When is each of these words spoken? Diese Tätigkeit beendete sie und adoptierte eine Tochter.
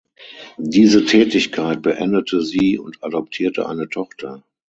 Diese 0.57 1.05
Tätigkeit 1.05 1.83
beendete 1.83 2.41
sie 2.41 2.79
und 2.79 3.03
adoptierte 3.03 3.69
eine 3.69 3.87
Tochter. 3.87 4.41